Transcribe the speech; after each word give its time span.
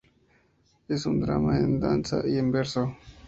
Es 0.87 1.05
un 1.05 1.19
drama 1.21 1.59
en 1.59 1.79
danza 1.79 2.23
y 2.27 2.39
en 2.39 2.51
verso. 2.51 2.95